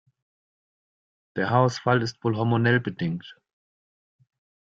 Der 1.35 1.51
Haarausfall 1.51 2.01
ist 2.01 2.23
wohl 2.23 2.35
hormonell 2.35 2.79
bedingt. 2.79 3.37